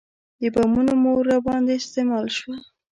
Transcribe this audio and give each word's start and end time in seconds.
د 0.41 0.43
بمونو 0.53 0.93
مور 1.03 1.19
راباندې 1.31 1.73
استعمال 1.81 2.25
شوه. 2.37 2.55